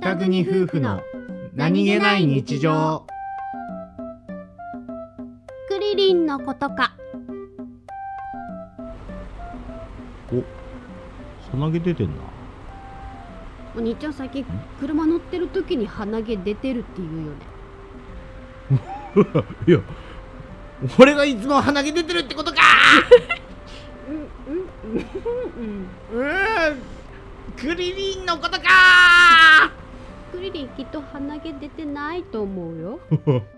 [0.00, 1.00] 北国夫婦の
[1.54, 3.06] 何気ない日常。
[5.68, 6.92] クリリンのことか。
[11.50, 12.14] 鼻毛出てんな。
[13.76, 14.44] お兄ちゃん最近
[14.80, 17.38] 車乗ってる時に鼻毛出てるって言うよね。
[19.66, 19.78] いや
[20.98, 22.60] 俺がいつも鼻毛出てるってことか。
[24.08, 24.16] うん
[24.54, 25.06] うんうん
[26.14, 26.22] うん。
[26.22, 26.76] うーん
[27.56, 29.15] クリリンのことか
[30.46, 33.00] クリリンきっと鼻毛出てないと思うよ。